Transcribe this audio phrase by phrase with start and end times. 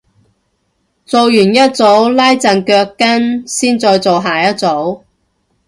[1.05, 5.03] 做完一組拉陣腳筋先再做下一組